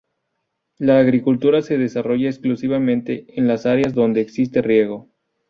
La 0.79 0.97
agricultura 0.97 1.61
se 1.61 1.77
desarrolla 1.77 2.27
exclusivamente 2.27 3.27
en 3.39 3.47
las 3.47 3.67
áreas 3.67 3.93
donde 3.93 4.21
existe 4.21 4.63
riego. 4.63 5.07